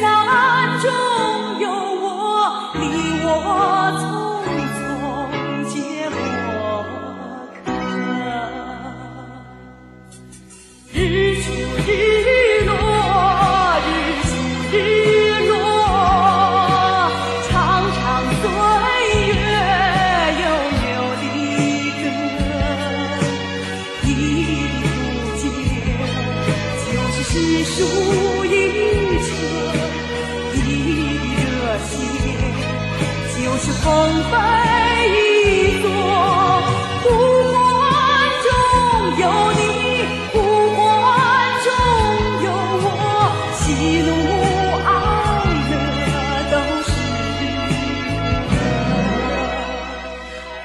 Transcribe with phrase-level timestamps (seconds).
[0.00, 0.88] 山中
[1.60, 2.08] 有我，
[2.72, 2.80] 你
[3.22, 3.26] 我
[4.00, 4.02] 匆
[4.78, 4.80] 匆
[5.68, 5.74] 皆
[6.08, 6.16] 过
[7.62, 7.68] 客。
[10.94, 10.96] 日
[11.42, 11.44] 出
[11.86, 11.88] 日
[12.64, 12.72] 落，
[13.84, 13.88] 日
[14.24, 14.32] 出
[14.72, 14.74] 日
[15.50, 15.52] 落，
[17.50, 17.52] 长
[17.92, 18.00] 长
[18.40, 18.42] 岁
[19.28, 19.30] 月，
[20.40, 20.42] 悠
[20.88, 20.88] 悠
[21.20, 21.22] 的
[22.00, 22.02] 歌。
[24.06, 24.82] 一粒不
[25.36, 25.42] 见，
[26.86, 27.32] 就是诗
[27.64, 27.68] 书
[33.62, 34.89] 是风飞。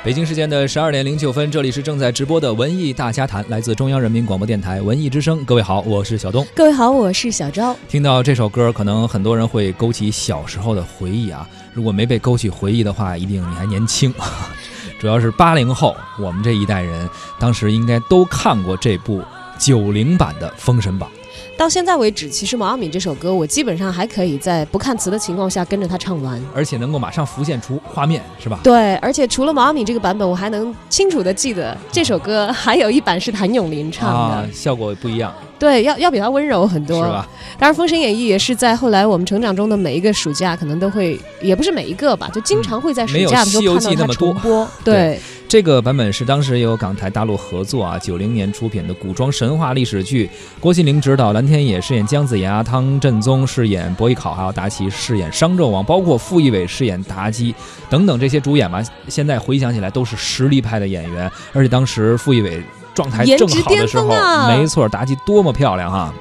[0.05, 5.43] 北京时间的十二点零九分，这里是正在直播的文艺大家谈，来自中央人民广播电台文艺之声。
[5.45, 6.45] 各位好，我是小东。
[6.53, 7.75] 各位好，我是小昭。
[7.89, 11.49] 听到这首歌，可能很多人会勾起小时候的回忆啊。
[11.73, 14.13] 如果没被勾起回忆的话，一定你还年轻。
[15.01, 17.09] 主要是八零后，我们这一代人
[17.39, 19.23] 当时应该都看过这部
[19.57, 21.09] 九零版的《封神榜》。
[21.57, 26.41] 到现在为止，其实毛阿敏这首歌，我基本上还可以在不看词的情况下跟着他唱完。
[26.53, 28.59] 而且能够马上浮现出画面，是吧？
[28.61, 37.01] 对，而且除了毛阿敏这个版本，我还能清楚的记得这首歌还有一版是谭咏麟唱的，啊，效果不一样，对，要要比他温柔很多。
[37.01, 37.25] 是吧？
[37.57, 44.67] 当然，《封神演义》也是在后来我们成长中的每一个暑假，可能都会，也不是每一个吧，就经常会在暑假的时候看到它西游记那么多重播。
[44.83, 50.29] 对对，这个版本是当时由港台大陆合作啊，九零年出品的古装神话历史剧，
[50.59, 57.53] 郭麒麟执导，蓝天野饰演姜子牙，汤振宗饰演伯邑考，还有达奇饰演商纣王，包括傅艺伟饰演妲己
[57.89, 58.83] 等等这些主演吧。
[59.07, 62.61] 现在回想起来都是实力派的演员，而且当时傅艺伟
[62.93, 64.07] 状态正好的时候，
[64.47, 66.13] 没错，妲己多么漂亮哈！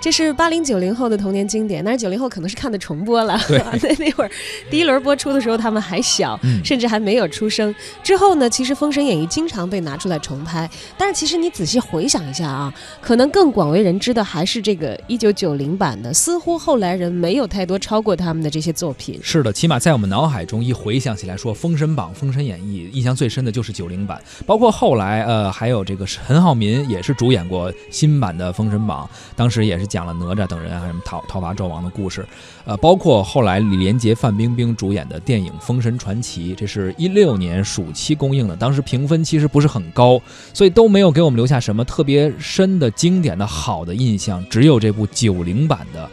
[0.00, 3.38] 这是八零九零后的童年经典，但是九零后可能是看的重播了。
[3.46, 4.30] 对 那那会儿
[4.70, 7.74] 第一轮播出的时候，他们还小，嗯甚至还没有出生。
[8.02, 12.72] 之后呢，其实《封神演义》经常被拿出来重拍，但是其实你仔细回想一下啊，
[13.02, 19.20] 可能更广为人知的还是这个一九九零版的，似乎后来人没有太多超过他们的这些作品。
[19.22, 32.24] 是的，起码在我们脑海中一回想起来，说《封神榜》《封神演义》，印象最深的就是九零版，包括后来呃还有这个陈浩民也是主演过新版的《封神榜》，当时也是讲了哪吒等人啊什么讨讨伐纣王的故事，
[32.64, 40.18] 呃，包括后来李连杰、范冰冰主演的电影《封神传奇》，这是一六年暑期公映的，当时评分其实不是很高，
[40.54, 46.04] 所以都没有给我们留下什么特别深的、经典的好的印象，只有这部九零版的《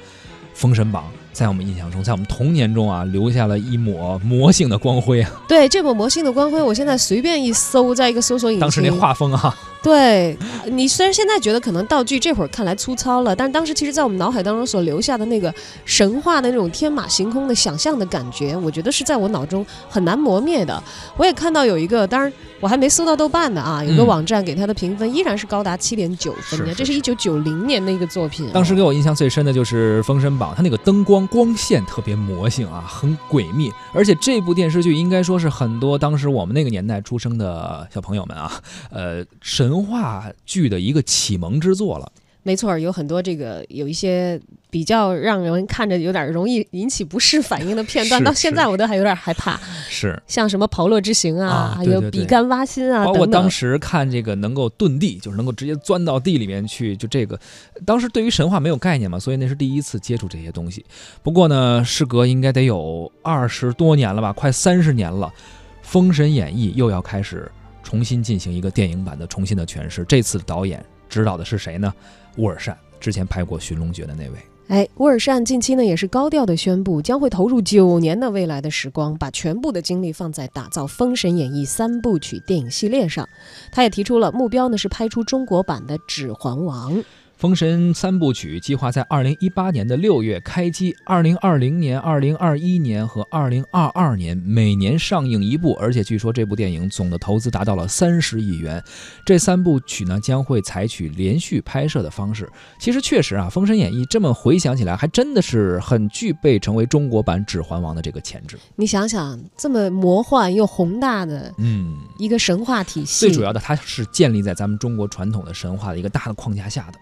[0.55, 5.31] 封神榜》在我们印象中，在我们童年中啊，留下了一抹魔性的光辉啊！
[5.47, 9.55] 对这抹魔性的光辉，我现在随便一搜，在一个搜索引擎，当时那画风啊，
[9.87, 10.37] 对
[10.69, 15.53] 你虽然现在觉得可能道具这会儿看来粗糙了，但是当时其实在我们脑海当中所留下的那个
[15.85, 20.83] 神话的那种天马行空的想象的感觉，我觉得是在我脑中很难磨灭的。
[21.15, 28.51] 我也看到有一个，当然我还没搜到豆瓣的啊，有个嗯网站给他的评分依然是高达七点九分的，这是一九九零年的一个作品啊。
[28.53, 33.71] 当时给我印象最深的就是《封神榜》，它那个灯光光线特别魔性啊，很诡秘。
[33.93, 38.51] 而且这部电视剧应该说是很多当时我们那个年代出生的小朋友们啊，
[38.91, 42.11] 呃，神话剧的一个启蒙之作了。
[42.43, 44.39] 没错，有很多这个有一些
[44.69, 49.59] 比较让人看着有点容易引起不适反应的片段，到现在我都还有点害怕。
[49.89, 53.49] 是，像什么炮烙之行啊，啊还有比干挖心啊包括当。
[53.49, 57.37] 时看这个能够遁地，就是能够直接钻到地里面去，就这个，
[57.85, 60.85] 当时对于神话没有概念嘛，所以那是第一次接触这些东西。
[61.21, 65.27] 不过呢，事隔应该得有二十多年了吧，快三十年了，
[65.81, 67.51] 《封神演义》又要开始
[67.87, 70.03] 重新进行一个电影版的重新的诠释。
[70.03, 71.93] 这次导演指导的是谁呢？
[72.35, 74.37] 乌尔善，之前拍过《寻龙诀》的那位。
[74.67, 83.25] 哎，乌尔善近期呢也是高调的宣布，将会投入九年的未来的时光，把全部的精力放在打造《封神演义》三部曲电影系列上。
[83.71, 86.93] 他也提出了目标呢是拍出中国版的《指环王》。
[87.37, 98.83] 《封神三部曲》计划在二零一八年的六月开机，二零二零年、二零二一年和二零二二年每年上映一部，而且据说这部电影总的投资达到了三十亿元。
[99.23, 102.49] 这三部曲呢将会采取连续拍摄的方式。
[102.79, 108.57] 其实确实啊，《封神演义》这么回想起来，还真的是很具备成为中国版《指环王》的这个潜质。
[108.75, 116.97] 你想想，这么魔幻又宏大的嗯，一个神话体系，最主要的，它是建立在咱们中国传统的神话的一个大的框架下的。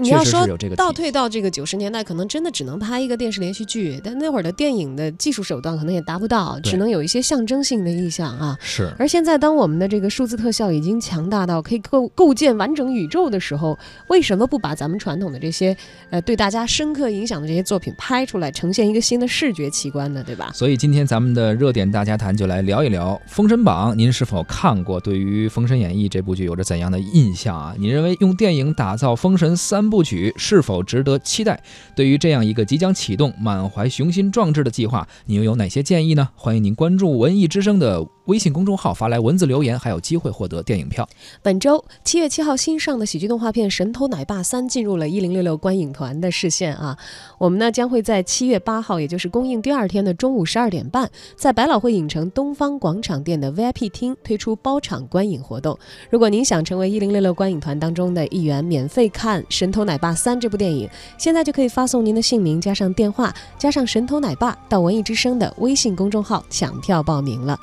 [0.00, 0.46] 你要说
[0.76, 8.56] 倒退到这个九十年代，可能真的只能拍一个电视连续剧，但那会儿的电影的技术手段可能也达不到，只能有一些象征性的意象啊。
[8.60, 15.76] 是而现在，当我们的这个数字特效已经强大到可以构构建完整宇宙的时候，为什么不把咱们传统的这些
[16.10, 20.22] 呃对大家深刻影响的这些作品拍出来，呈现一个新的视觉奇观呢？
[20.24, 20.50] 对吧？
[20.54, 25.00] 所以今天咱们的热点大家谈就来聊一聊《封神榜》，您是否看过？
[25.00, 27.74] 对于《封神演义》这部剧有着怎样的印象啊？
[27.78, 31.62] 你认为用电影打造《封神三部曲》是否值得期待？
[31.94, 36.28] 对于这样一个即将启动、满怀雄心壮志的计划，你又有哪些建议呢？
[36.34, 41.08] 欢迎您关注文艺之声的微信公众号，发来文字留言，还有机会获得电影票。
[41.42, 46.98] 本周七月七号新上的喜剧动画片《神偷奶爸三》进入了一零六六观影团的视线啊！
[47.38, 55.78] 我们呢将会在七月八号，也就是公映第二天的中午十二点半，在百老汇影城东方广场店的 VIP 厅推出包场观影活动。
[56.10, 60.86] 如果您想成为一零六六观影团当中的一员，免费看《神偷奶爸三》这部电影，
[61.16, 67.58] 现在就可以发送您的姓名加上电话加上“神偷奶爸”到文艺之声的微信公众号抢票报名了。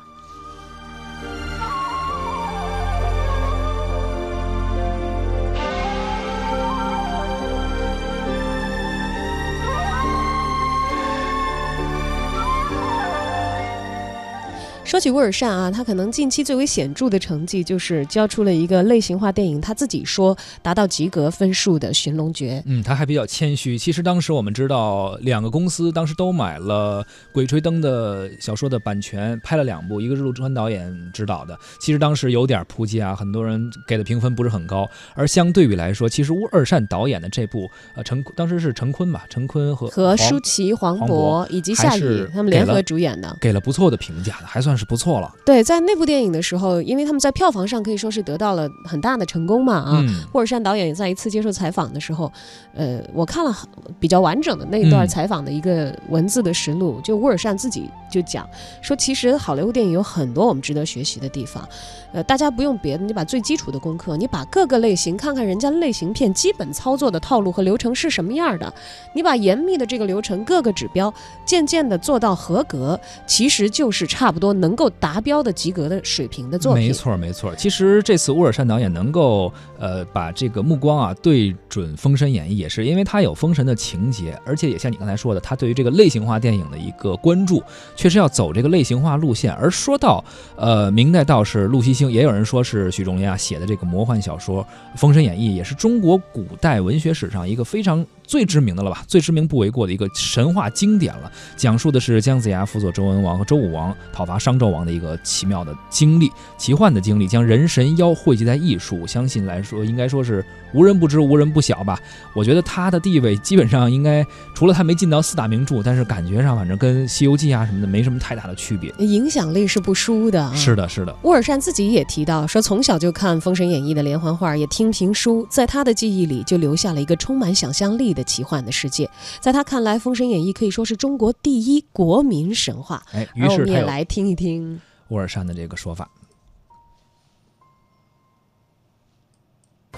[14.96, 22.58] 说起乌尔善啊，他可能近期最为显著的成绩就是交出了一个类型化电影，他自己说达到及格分数的《寻龙诀》。
[22.64, 23.76] 嗯，他还比较谦虚。
[23.76, 31.54] 其实当时我们知道，两个公司当时都买了《鬼吹灯》的小说的版权，拍了两部，一个是陆川导演执导的。
[31.78, 34.88] 其实当时有点扑街啊，很多人给的评分不是很高。
[35.14, 43.36] 而相对比来说，其实乌尔善导演的这部，呃，陈当时是陈坤吧，陈坤和和舒淇、黄黄渤以及夏雨他们联合主演的。
[43.38, 45.32] 给了不错的评价的，还算是不错了。
[45.44, 49.92] 对，在那部电影的时候，因为他们在票房上可以说是得到了很大的成功嘛啊。
[50.02, 52.32] 嗯，沃尔善导演也在一次接受采访的时候，
[52.74, 53.68] 呃，我看了很
[53.98, 58.48] 比较完整的那一段嗯采访的一个文字的实录，就沃尔善自己就讲
[58.80, 61.66] 说，其实好莱坞电影有很多我们值得学习的地方，
[62.12, 68.72] 呃，大家不用别的，你把最基础的功课，你把各个类型看看人家类型片基本操作的套路和流程是什么样的，
[69.14, 71.12] 你把严密的这个流程各个指标
[71.44, 76.86] 渐渐的做到合格，其实就是差不多能够达标的及格的水平的作品。
[76.86, 77.54] 没错没错。
[77.56, 87.62] 其实这次乌尔善导演能够呃把这个目光啊对准《封神演义》，也是因为他有封神的情节，而且也像你刚才说的，他对于这个类型化电影的一个关注，
[87.96, 89.52] 确实要走这个类型化路线。
[89.54, 90.22] 而说到
[90.56, 94.62] 呃明代道士陆西兴，也有人说是许仲淹写的这个魔幻小说
[94.98, 101.30] 《封神演义》，也是中国古代文学史上一个非常最知名的了吧，最知名不为过的一个神话经典了。
[101.56, 110.44] 讲述的是姜子牙辅佐周文王和周武王讨伐商纣王的一个奇妙的经历、奇幻的经历，将人神妖汇集在艺术，相信来说应该说是
[110.74, 111.98] 无人不知、无人不晓吧。
[112.34, 118.92] 我觉得他的地位基本上应该除了他没进到四大名著，但是感觉上反正跟《西游记》啊什么的没什么太大的区别。
[118.98, 120.52] 影响力是不输的、啊。
[120.54, 129.08] 是的，是的，沃尔善自己也提到说，从小就看《封神演义》的连环画，也听评书，在他的记忆里就留下了一个充满想象力的奇幻的世界。
[129.38, 133.00] 在他看来，《封神演义》可以说是中国第一国民神话。
[133.12, 134.80] 哎，于是我们也来听一听。
[135.08, 136.10] 沃尔善的这个说法。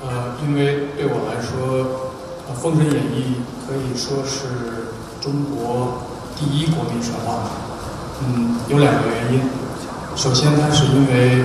[0.02, 2.12] 呃，因为对我来说，
[2.47, 3.35] 呃，《封神演义》
[3.66, 6.02] 可以说是中国
[6.37, 7.50] 第一国民神话。
[8.21, 9.40] 嗯，有两个原因。
[10.14, 11.45] 首先，它是因为，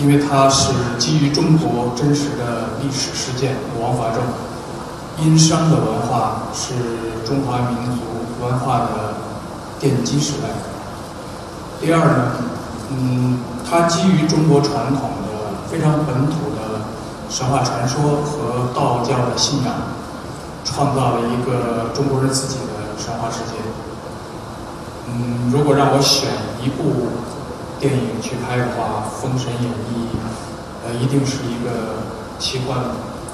[0.00, 4.20] 因为它是基于中国真实的历史事件武王伐纣，
[5.20, 6.74] 殷商的文化是
[7.26, 8.02] 中华民族
[8.40, 9.14] 文化的
[9.80, 10.48] 奠基时代。
[11.80, 12.32] 第二呢，
[12.90, 16.82] 嗯，它基于中国传统的非常本土的
[17.28, 19.74] 神话传说和道教的信仰，
[20.64, 23.58] 创造了一个中国人自己的神话世界。
[25.08, 26.28] 嗯，如果让我选
[26.62, 27.08] 一部
[27.80, 30.08] 电影去拍的话，《封神演义》
[30.86, 32.06] 呃，一定是一个
[32.38, 32.78] 奇幻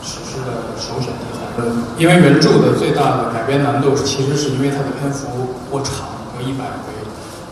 [0.05, 1.41] 史诗的首选题材。
[1.57, 6.07] 呃，因为原著的最大的改编难度，其实是因为它的篇幅过长，
[6.39, 6.93] 有一百回，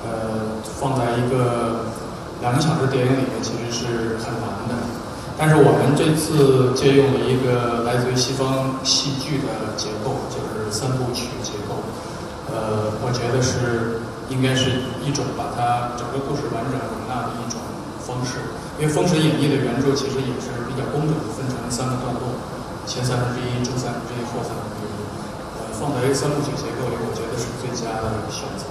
[0.05, 1.87] 呃，放在一个
[2.41, 4.75] 两个小时电影里面，其实是很难的。
[5.39, 11.81] 但是我们这次借用了一个来自于西方戏剧的结构，就是三部曲结构。
[12.53, 17.59] 呃，我觉得是应该是一种把它整个故事完整容纳的一种
[17.99, 18.53] 方式。
[18.81, 22.35] 因为《封神演义》的原著其实也是比较工整的分成三个段落，
[22.87, 24.93] 前三分之一、中三分之一、后三分之一。
[25.55, 28.64] 呃，放在三部曲结构里，我觉得是最佳的选择。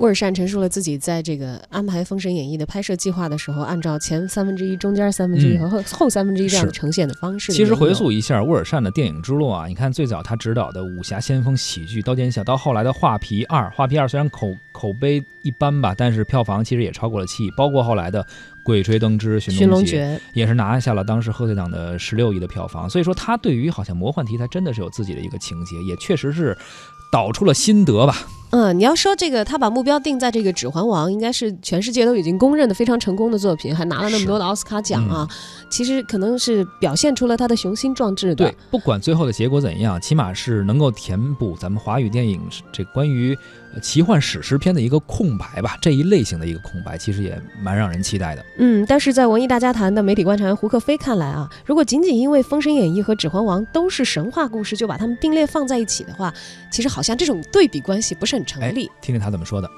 [0.00, 7.52] 沃尔善陈述了自己在这个安排《封神演义》的拍摄计划的时候，按照前三分之一、中间三分之一和后后三分之一这样的呈现的方式。
[7.52, 18.22] 其实回溯一下沃尔善的电影之路啊，你看最早他执导的武侠先锋喜剧《刀剑笑》，到后来的《画皮二》，《画皮二》虽然口口碑一般吧，但是票房其实也超过了七亿，包括后来的
[18.64, 20.06] 《鬼吹灯之寻寻龙诀》。
[20.16, 26.56] 诀，也是拿下了当时贺岁档的十六亿的票房，所以说他对于好像魔幻题材真的是有自己的一个情节，也确实是
[27.12, 28.16] 导出了心得吧。
[28.50, 35.28] 嗯，你要说这个，他把目标定在这个《指环王》，应该是全世界都已经公认的非常成功的作品，还拿了那么多的奥斯卡奖啊。
[35.68, 38.34] 其实可能是表现出了他的雄心壮志的。
[38.34, 42.40] 对，不管最后的结果怎样，起码是能够填补咱们华语电影
[42.72, 43.38] 这关于
[43.72, 48.44] 呃奇幻史诗片的一个空白吧，这一类型的一个空白，其实也蛮让人期待的。
[48.58, 56.34] 嗯，但是在文艺大家谈的媒体观察员胡克飞看来啊，如果仅仅因为《封神演义》和《指环王》都是神话故事，就把它们并列放在一起的话，
[56.72, 58.90] 其实好像这种对比关系不是很成立。
[59.00, 59.70] 听听他怎么说的。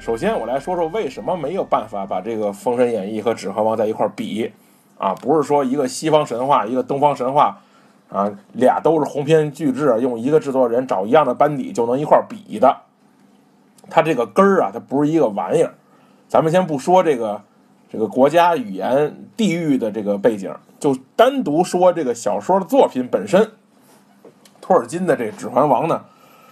[0.00, 4.52] 首先，我来说说为什么没有办法把这个《封神演义》和《指环王》在一块儿比
[4.98, 5.14] 啊？
[5.14, 7.60] 不是说一个西方神话，一个东方神话，
[8.08, 12.76] 啊，俩都是鸿篇巨制，用一个制作人找一样的班底就能一块儿比的。
[13.88, 15.74] 它这个根儿啊，它不是一个玩意儿。
[16.28, 17.40] 咱们先不说这个
[17.90, 23.50] 这个国家语言、地域的这个背景，就单独说这个小说的作品本身，
[24.60, 26.04] 托尔金的这《指环王》呢，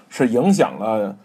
[0.08, 1.16] 是影响了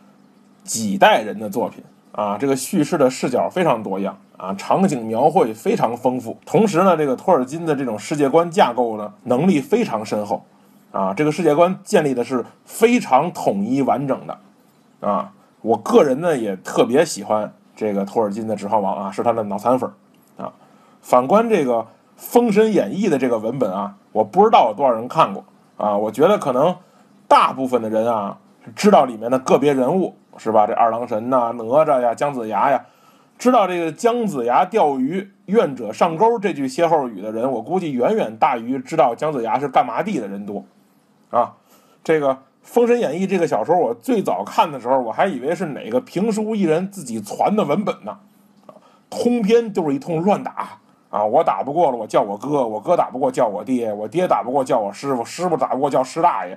[0.63, 1.83] 几代人的作品。
[2.11, 6.35] 啊，这个叙事的视角非常多样啊，场景描绘非常丰富。
[6.45, 10.43] 同时呢，这个托尔金的这种世界观架构呢，能力非常深厚
[10.91, 15.31] 啊，这个世界观建立的是非常统一完整的啊。
[15.61, 19.89] 我个人呢也特别喜欢这个托尔金的《指环王》啊，是他的脑残粉
[20.35, 20.51] 啊。
[21.01, 21.73] 反观这个
[22.17, 25.45] 《封神演义》的这个文本啊，我不知道有多少人看过
[25.77, 25.95] 啊。
[25.95, 26.75] 我觉得可能
[27.29, 28.37] 大部分的人啊，
[28.75, 30.15] 知道里面的个别人物。
[30.39, 30.65] 是吧？
[30.65, 32.84] 这二郎神呐、哪吒呀、姜子牙呀，
[33.38, 40.63] 知道这个姜子牙钓鱼，愿者上钩这句歇后语的人，我估计远远大于知道姜子牙是干嘛地的人多。
[41.29, 41.53] 啊，
[42.03, 42.29] 这个
[42.63, 48.17] 《封神演义》这个小说，我最早看的时候，我还以为是哪个评书艺人自己传的文本呢。
[49.10, 50.77] 通篇都是一通乱打
[51.10, 51.25] 啊！
[51.25, 56.55] 我打不过了，我叫我哥；我哥打不过，叫我爹；我爹打不过，叫我师傅；师傅打不过，叫师大爷。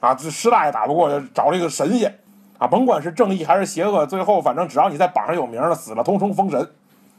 [0.00, 2.18] 啊，这师大爷打不过，找这个神仙。
[2.60, 6.70] 啊，甭管是正义还是邪恶，最后反正只要你在榜上有名了，死了通通封神，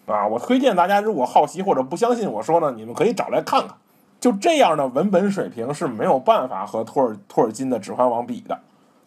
[0.05, 0.27] 啊！
[0.27, 3.75] 我推荐大家，如果好奇或者不相信我说呢，你们可以找来看看。
[4.19, 8.55] 就这样的文本水平是没有办法和托尔托尔金的《指环王》比的。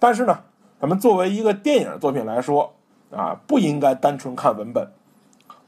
[0.01, 0.37] 但是呢，
[0.81, 2.75] 咱们作为一个电影作品来说，
[3.15, 4.89] 啊，不应该单纯看文本。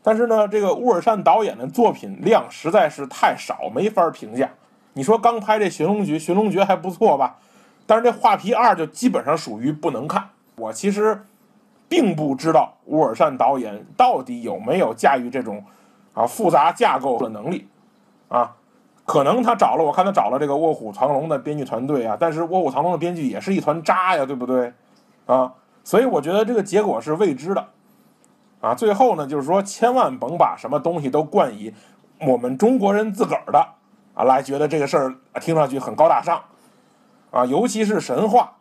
[0.02, 4.50] 但是呢，这个乌尔善导演的作品量实在是太少，没法评价。
[4.94, 7.36] 你说刚拍这《寻龙诀》，《寻龙诀》还不错吧？
[7.86, 10.28] 但是这《画皮二》就基本上属于不能看。
[10.56, 11.24] 我其实
[11.88, 15.62] 并不知道乌尔善导演到底有没有驾驭这种
[16.14, 17.68] 啊复杂架构的能力
[18.28, 18.56] 啊，
[19.04, 24.72] 可能他找了，我看他找了这个《卧虎藏龙》的编剧团队啊，但是《卧虎藏龙》的编剧也是一团渣呀，对不对
[25.26, 25.52] 啊？
[25.84, 27.68] 所以我觉得这个结果是未知的
[28.60, 28.74] 啊。
[28.74, 31.72] 最后呢，就是说千万甭把什么东西都冠以
[32.20, 33.68] 我们中国人自个儿的
[34.14, 36.42] 啊来觉得这个事儿听上去很高大上
[37.30, 38.54] 啊，尤其是神话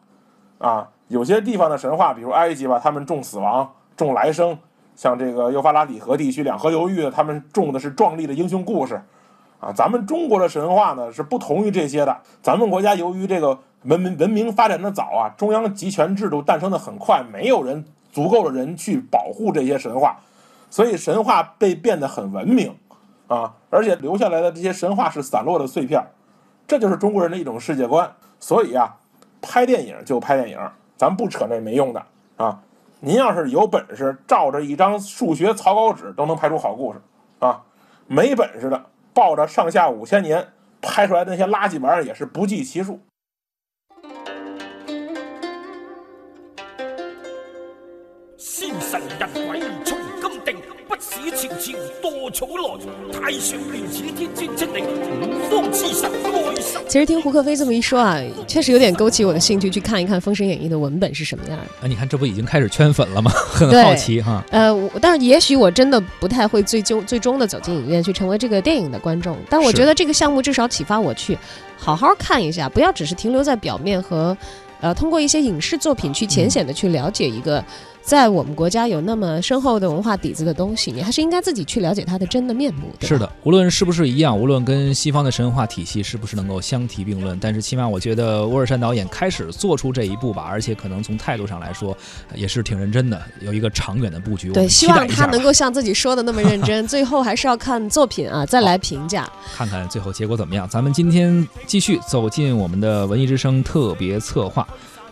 [0.59, 0.89] 啊。
[1.07, 4.55] 有些地方的神话，比如埃及吧，他们重死亡、重来生；
[4.95, 9.01] 像这个幼发拉底河地区两河流域，他们重的是壮丽的英雄故事。
[9.59, 12.17] 啊，咱们中国的神话呢是不同于这些的。
[12.41, 20.17] 咱们国家由于这个文明文明发展的早啊，中央集权制度诞生的很快，没有人足够的人去保护这些神话，
[20.69, 22.75] 所以神话被变得很文明
[23.27, 26.03] 啊，而且留下来的这些神话是散落的碎片，
[26.67, 28.11] 这就是中国人的一种世界观。
[28.39, 28.97] 所以啊，
[29.41, 30.59] 拍电影就拍电影。
[30.97, 32.05] 咱不扯那没用的
[32.37, 32.59] 啊！
[33.01, 37.01] 您要是有本事，照着一张数学草稿纸都能拍出好故事
[37.39, 37.61] 啊！
[38.07, 40.47] 没本事的，抱着上下五千年
[40.81, 42.99] 拍出来的那些垃圾玩意儿也是不计其数。
[48.37, 49.24] 信神日鬼从今定，
[50.95, 53.19] 不使朝朝多草来。
[53.19, 56.81] 太上元始天尊敕令，五方之神爱神。
[56.87, 61.63] 其实听胡克飞这么一说啊，确实有点勾起我的兴趣，去看一看《封神演义》的文本是什么样的。
[61.81, 63.29] 啊，你看这不已经开始圈粉了吗？
[63.31, 64.41] 很好奇哈。
[64.51, 71.37] 呃，我但是也许我真的不太会最终最终的走进影院去成为这个电影的观众，但我是觉得这个项目至少启发我去
[71.77, 74.35] 好好看一下，不要只是停留在表面和
[74.79, 77.63] 呃通过一些影视作品去浅显的去了解一个
[78.05, 82.83] 在我们国家有那么深厚的文化底子的东西，你还是应该自己去了解它的真的面目。
[83.01, 91.97] 是的，无论是不是一样，无论跟西方的神话体系是不是能够相提并论，但是起码我觉得沃尔善导演开始做出这一步吧，而且可能从态度上来说
[92.31, 94.51] 呃 也是挺认真的，有一个长远的布局。
[94.51, 99.27] 对，希望他能够像自己说的那么认真，最后还是要看作品啊，再来评价。
[99.55, 100.69] 看看最后结果怎么样。
[100.69, 104.61] 咱们今天继续走进我们的文艺之声特别策划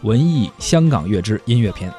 [0.07, 1.89] 《文艺香港乐之音乐篇》。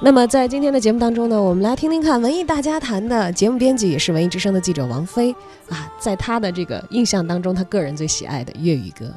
[0.00, 5.34] 那么在今天的节目当中呢，我们来听听看文艺大家谈的节目编辑也是文艺之声的记者王菲
[5.68, 9.12] 啊，在她的这个印象当中，她个人最喜爱的粤语歌。